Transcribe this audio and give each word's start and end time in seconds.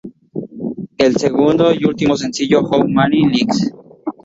El 0.97 1.17
segundo 1.17 1.71
y 1.75 1.85
último 1.85 2.17
sencillo 2.17 2.61
"How 2.61 2.87
Many 2.89 3.27
Licks? 3.27 3.71